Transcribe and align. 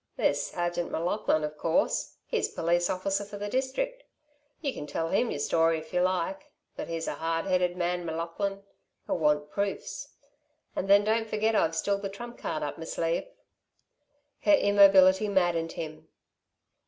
"There's 0.17 0.41
Sergeant 0.41 0.89
M'Laughlin, 0.89 1.43
of 1.43 1.59
course, 1.59 2.15
he's 2.25 2.47
police 2.47 2.89
officer 2.89 3.23
for 3.23 3.37
the 3.37 3.47
district. 3.49 4.01
You 4.59 4.73
can 4.73 4.87
tell 4.87 5.09
him 5.09 5.29
your 5.29 5.39
story 5.39 5.77
if 5.77 5.93
you 5.93 6.01
like. 6.01 6.49
But 6.75 6.87
he's 6.87 7.07
a 7.07 7.13
hard 7.13 7.45
headed 7.45 7.77
man, 7.77 8.03
M'Laughlin. 8.07 8.63
He'll 9.05 9.19
want 9.19 9.51
proofs. 9.51 10.07
And 10.75 10.87
then 10.87 11.03
don't 11.03 11.29
forget 11.29 11.53
I've 11.55 11.75
still 11.75 11.99
the 11.99 12.09
trump 12.09 12.39
card 12.39 12.63
up 12.63 12.79
me 12.79 12.87
sleeve." 12.87 13.27
Her 14.39 14.55
immobility 14.55 15.27
maddened 15.29 15.73
him. 15.73 16.07